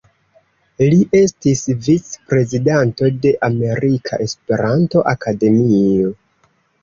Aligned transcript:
Li 0.91 0.95
estis 1.17 1.59
vic-prezidanto 1.87 3.09
de 3.25 3.33
Amerika 3.49 4.19
Esperanto-Akademio. 4.25 6.11